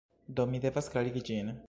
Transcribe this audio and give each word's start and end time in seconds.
Do, 0.39 0.45
mi 0.53 0.61
devas 0.63 0.89
klarigi 0.95 1.25
ĝin. 1.29 1.53